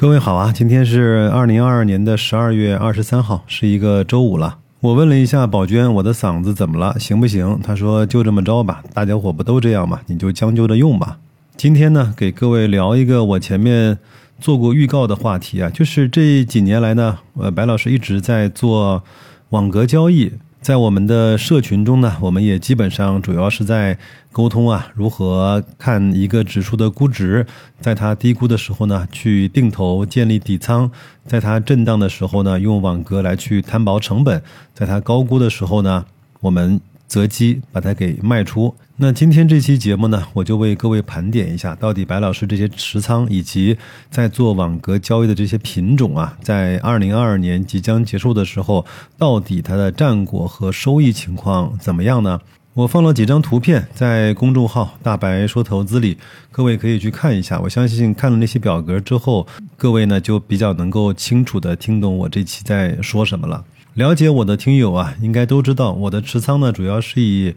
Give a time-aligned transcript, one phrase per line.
[0.00, 4.58] 各位好啊，今天是二零二二年的十二月二十三号，是一个周五了。
[4.78, 7.58] 我问了一下宝娟，我的嗓子怎么了，行不行？
[7.64, 9.98] 她说就这么着吧，大家伙不都这样吗？
[10.06, 11.18] 你就将就着用吧。
[11.56, 13.98] 今天呢，给各位聊一个我前面
[14.38, 19.02] 做过预告的话题啊，就是这几年来呢，呃，白老师一直在做
[19.48, 20.30] 网格交易。
[20.60, 23.96] 在我们的社群中呢，我们也基本上主要是在
[24.32, 27.46] 沟通啊，如何看一个指数的估值，
[27.80, 30.90] 在它低估的时候呢，去定投建立底仓；
[31.24, 34.40] 在它震荡的时候呢，用网格来去摊薄成本；
[34.74, 36.04] 在它高估的时候呢，
[36.40, 36.80] 我们。
[37.08, 38.72] 择机把它给卖出。
[39.00, 43.76] 那今天这期节目呢，我就为各位盘点一下，到底白老师这些持仓以及
[44.10, 48.84] 在做网格交易的这些品种啊，在二零二二年即将结束的时候，
[49.16, 52.40] 到底它的战果和收益情况怎么样呢？
[52.74, 56.16] 我放了几张图片在公众号“大白说投资”里，
[56.52, 57.58] 各位可以去看一下。
[57.60, 59.44] 我相信看了那些表格之后，
[59.76, 63.64] 各位呢就比较能够清楚的听懂我这期在说什么了。
[63.98, 67.52] 了解我的听友啊，应该都知道我的持仓呢，主要是以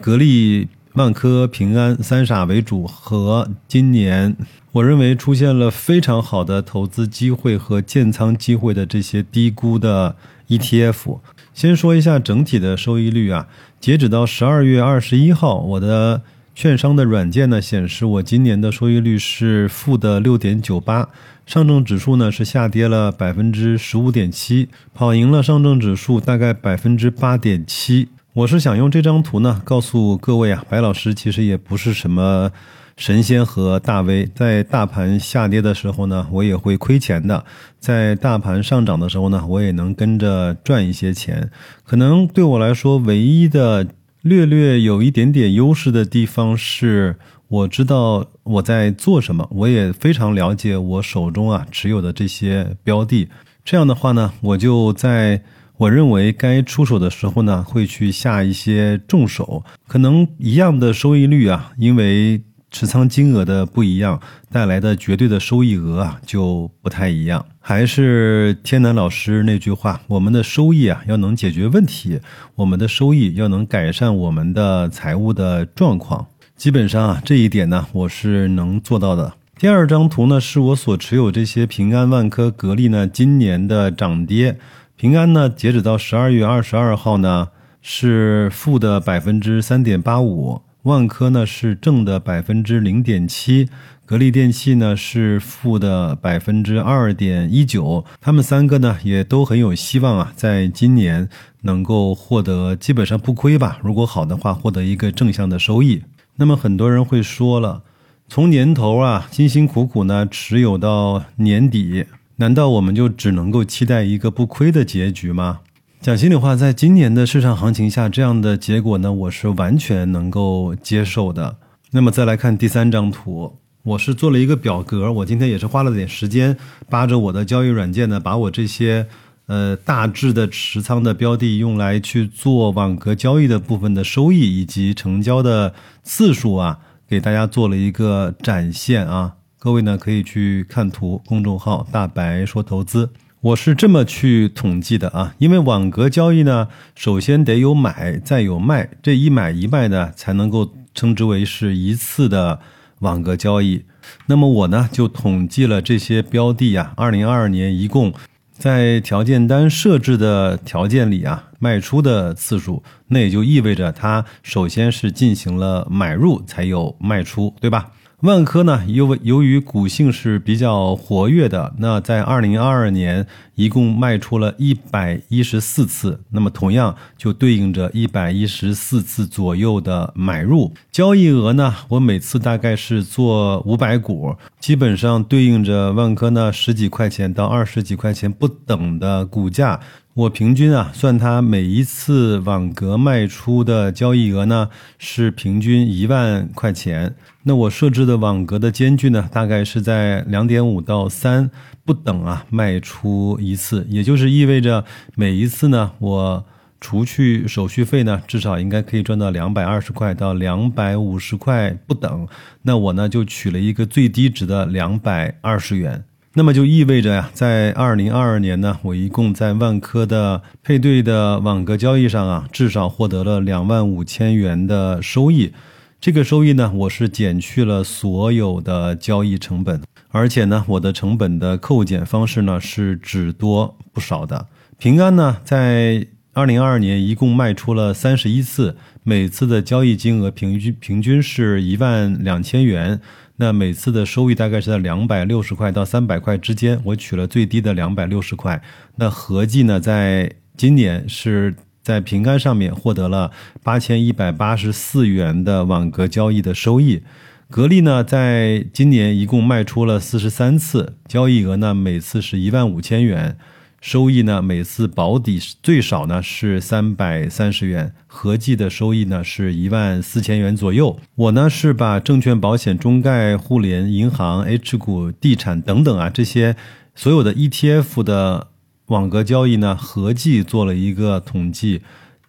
[0.00, 4.36] 格力、万科、平安三傻为主，和今年
[4.70, 10.14] 我认为出现了非常好的投资机会和建仓机会的这些低估的
[10.46, 11.18] ETF。
[11.52, 13.48] 先说一下整体的收益率啊，
[13.80, 16.22] 截止到十二月二十一号，我的。
[16.52, 21.08] 券商的软件呢显示，我今年的收益率是负的六点九八，
[21.46, 28.08] 上证指数呢是下跌了百分之十五点七，跑赢了上证指数大概百分之八点七。
[28.34, 32.50] 我是想用这张图呢告诉各位啊，白老师其实也不是什么
[32.96, 37.42] 神仙和大 V，在大盘下跌的时候呢，我也会亏钱的；
[37.78, 41.50] 在大盘上涨的时候呢，我也能跟着赚一些钱。
[41.84, 43.86] 可能对我来说，唯一的。
[44.22, 47.16] 略略有一点点优势的地方是，
[47.48, 53.28] 我知道我在做什么，我也非常了解我手中啊持有的这些标的。
[53.64, 55.42] 这样的话呢，我就在
[55.78, 59.64] 我认为该出手的时候呢，会去下一些重手。
[59.86, 62.42] 可能一样的收益率啊，因为。
[62.70, 64.20] 持仓金额的不一样，
[64.50, 67.44] 带来的绝对的收益额啊就不太一样。
[67.58, 72.20] 还是天南老师那句话，我们的收益啊要能解决问题，
[72.54, 76.26] 我们的收益要能改善我们的财务的状况。
[76.56, 79.34] 基本上啊这一点呢，我是能做到的。
[79.58, 84.58] 第二张图呢，是我所持有这些平安、万科、格力呢今年的涨跌。
[84.96, 87.48] 平安呢，截止到十二月二十二号呢，
[87.82, 90.62] 是负的百分之三点八五。
[90.84, 93.68] 万科呢是正的百分之零点七，
[94.06, 101.28] 格力电器呢是负的百分之二点一九，他们三个呢也都很有希望啊，在今年
[101.62, 106.02] 能够获得基本上不亏吧，如果好的话，获得一个正向的收益。
[106.36, 107.82] 那么很多人会说了，
[108.26, 115.60] 从年头啊辛辛苦苦呢持有到年底，难道我们就只能够期待一个不亏的结局吗？
[116.02, 121.54] 讲心里话，在今年的市场行情下，这样的结果呢，我是完全能够接受的。
[121.90, 126.56] 那么再来看第三张图，我是做了一个表格，我今天也是花了点时间，
[126.88, 129.06] 扒着我的交易软件呢，把我这些
[129.44, 139.34] 呃大致的持仓的标的用来去做网格交易的部分的收益以及成交的次数啊，给大家做了一个展现啊。
[139.58, 143.10] 各位呢可以去看图，公众号大白说投资。
[143.42, 152.60] 我是这么去统计的啊，因为网格交易呢，首先得有买，再有卖，这一买一卖呢，才能够称之为是一次的
[152.98, 153.82] 网格交易。
[154.26, 158.12] 那么我呢，就统计了这些标的啊，二零二二年一共
[158.52, 167.92] 在条件单设置的条件里啊，卖出的次数，那也就意味着它首先是进行了买入，才有卖出，对吧？
[168.20, 189.80] 万科呢，由由于股性是比较活跃的，那在二零二二年一共卖出了一百一十四次，那么同样就对应着一百一十四次左右的买入交易额呢，我每次大概是做五百股，基本上对应着万科呢十几块钱到二十几块钱不等的股价。
[190.14, 194.68] 我平均啊，算它每一次网格卖出的交易额呢，
[194.98, 197.14] 是平均一万块钱。
[197.44, 201.48] 那我设置的网格的间距呢，大概是在两点五到三
[201.84, 204.84] 不等啊，卖出一次，也就是意味着
[205.14, 206.44] 每一次呢，我
[206.80, 212.26] 除去手续费呢，至少应该可以赚到两百二十块到两百五十块不等。
[212.62, 216.04] 那我呢，就取了一个最低值的两百二十元。
[216.34, 225.52] 那么就意味着呀，在二零二二年呢，我一共在万科的配对的网格交易上啊，至少获得了两万五千元的收益。
[226.00, 234.46] 这个收益呢，我是减去了所有的交易成本，而且呢，我的成本的扣减方式呢是只多不少的。
[234.78, 243.00] 平安呢，在二零二二年一共卖出了三十一次，每次的交易金额平均平均是一万两千元。
[243.40, 248.60] 那每次的收益大概是在两百六十块到三百块之间，我取了最低的两百六十块。
[248.96, 253.30] 那合计呢，在今年是在平安上面获得了
[253.62, 257.02] 八千一百八十四元的网格交易的收益。
[257.48, 263.38] 格力呢，在今年一共卖出了四十三次，交易额呢每次是一万五千元。
[263.80, 270.98] 收益呢，每次保底最少呢是三百三十元，合计的收益呢是一万四千元左右。
[271.14, 276.56] 我呢是把证券、保险、中概、互联、银行、H 股、地产等等啊这些
[276.94, 278.48] 所有的 ETF 的
[278.88, 281.80] 网格交易呢合计做了一个统计，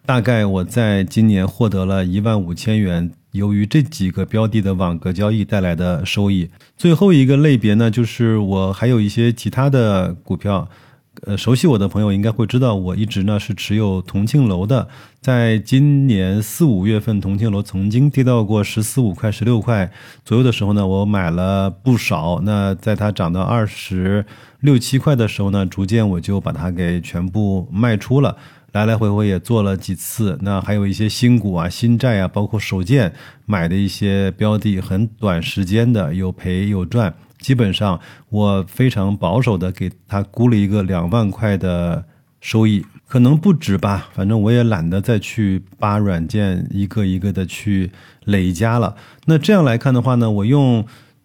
[0.06, 3.10] 大概我在今年获得了一万五千元。
[3.32, 10.66] 由于这几个标的的网格交易带来的收益，最后一个类别呢就是我还有一些其他的股票。
[11.24, 14.88] 呃，熟悉我的朋友应该会知道，我一直呢是持有同庆楼的。
[15.20, 19.92] 在今年四五月份，同庆楼曾经跌到过十四五块、十六块
[20.24, 22.40] 左右的时候呢，我买了不少。
[22.42, 24.24] 那在它涨到二十
[24.60, 28.36] 六七块的时候呢，逐渐我就把它给全部卖出了。
[28.72, 30.38] 来来回回也做了几次。
[30.40, 33.12] 那还有一些新股啊、新债啊，包括首建
[33.44, 37.14] 买的一些标的，很短时间的有赔有赚。
[37.42, 38.00] 基本上
[38.30, 42.04] 我非常保守的给他估了一个两万块的
[42.40, 47.90] 收益，可能不止吧，反正我也懒得再去扒软件一个一个的去
[48.24, 48.96] 累加了。
[49.26, 50.84] 那这样来看的话呢，我用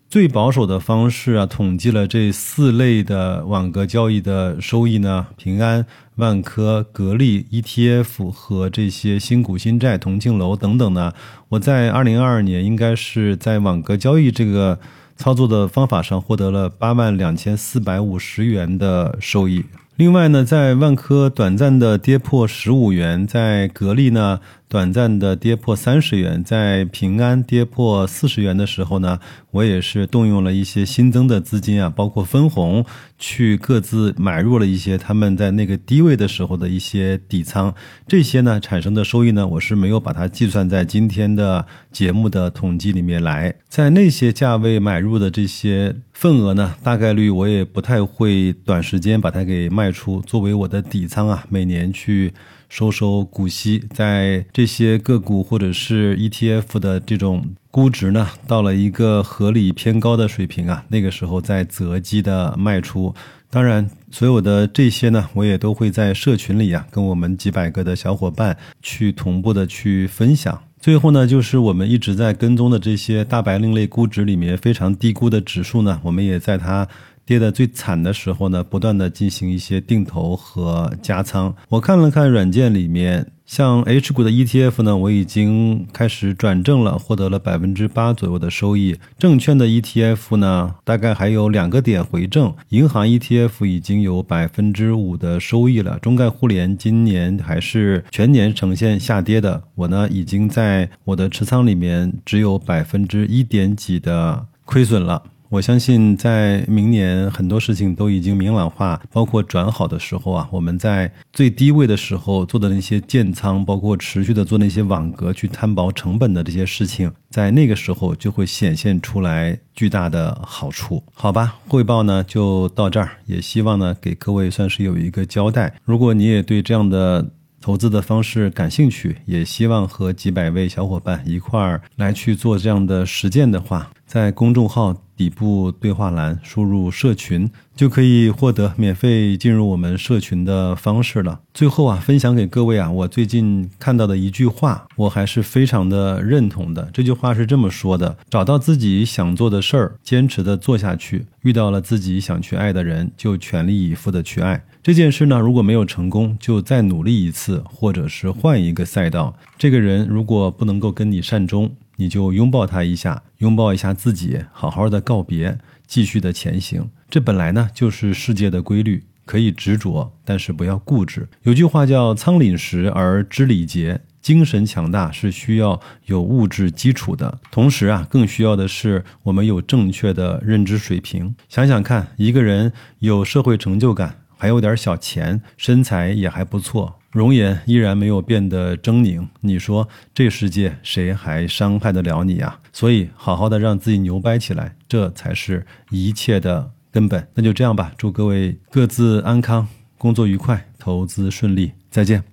[0.10, 5.86] 最保守的方式啊，统计了这四类的网格交易的收益呢，平安、
[6.16, 11.14] 万科、格力、ETF 和这些新股、新债、同庆楼等等呢，
[11.50, 14.80] 我在二零二二年应该是在网格交易这个。
[15.18, 19.66] 操作的方法上获得了八万两千四百五十元的收益。
[19.98, 24.40] 另外呢，在万科短暂的跌破十五元，在格力呢
[24.70, 29.18] 短暂的跌破三十元，在平安跌破四十元的时候呢，
[29.50, 32.86] 我也是动用了一些新增的资金啊，包括分红，
[33.18, 37.74] 去各自买入了一些他们在那个低位的时候的一些底仓。
[38.08, 43.56] 这些呢产生的收益呢，我是没有把它计算在今天的节目的统计里面来。
[43.68, 49.92] 在那些价位买入的这些份额呢，大概率我也不太会短时间把它给卖。
[49.92, 52.34] 出作为我的底仓啊，每年去
[52.70, 63.14] 收收股息，在这些个股或者是 ETF 的这种估值呢，到了一个合理偏高的水平啊，那个时候再择机的卖出。
[63.52, 70.64] 当然，所有的这些呢，我也都会在社群里啊，跟我们几百个的小伙伴去同步的去分享。
[70.80, 76.88] 最后呢，就是我们一直在跟踪的这些大白另类估值里面非常低估的指数呢，我们也在它。
[77.28, 81.54] 跌的最惨的时候呢，不断的进行一些定投和加仓。
[81.68, 88.98] 我看了看软件里面，像 H 股的 ETF 呢，我已经开始转正了，获得了百分之八左右的收益。
[89.20, 92.54] 证券的 ETF 呢，大概还有两个点回正。
[92.70, 96.00] 银行 ETF 已经有百分之五的收益了。
[96.00, 105.22] 中概互联今年还是全年呈现下跌的，我呢已经在我的持仓里面只有百分之一点几的亏损了。
[105.50, 121.02] 我相信，在明年很多事情都已经明朗化，包括转好的时候啊，我们在最低位的时候做的那些建仓，包括持续的做那些网格去摊薄成本的这些事情，在那个时候就会显现出来巨大的好处。
[121.14, 125.74] 好吧，汇报呢就到这儿，也希望呢给各位算是有一个交代。
[125.86, 127.26] 如果你也对这样的
[127.62, 134.96] 投资的方式感兴趣，也希望和几百位小伙伴一块儿来去做这样的实践的话，在公众号。
[135.18, 141.40] 底部对话栏输入“社群”就可以获得免费进入我们社群的方式了。
[141.56, 146.88] 最后啊，分享给各位啊，我最近看到的一句话，我还是非常的认同的。
[146.94, 155.40] 这句话是这么说的：找到自己想做的事儿，坚持的做下去；遇到了自己想去爱的人，就全力以赴的去爱这件事呢。
[155.40, 159.36] 如果没有成功，就再努力一次，或者是换一个赛道。
[159.58, 161.72] 这个人如果不能够跟你善终。
[161.98, 166.90] 你就拥抱他一下，拥抱一下自己，好好的告别，继续的前行。
[167.10, 171.28] 这本来呢就是世界的规律，可以执着，但是不要固执。
[171.44, 181.36] 有句话叫“仓廪实而知礼节”，精神强大是需要有物质基础的，同时啊，更需要的是我们有正确的认知水平。
[181.48, 184.22] 想想看，一个人有社会成就感。
[184.40, 189.28] 还有点小钱，身材也还不错，容颜依然没有变得狰狞。
[189.42, 192.60] 你说这世界谁还伤害得了你啊？
[192.72, 197.28] 所以好好的让自己牛掰起来，这才是一切的根本。
[197.34, 202.24] 那就这样吧，祝各位各自安康，工作愉快，投资顺利，再见。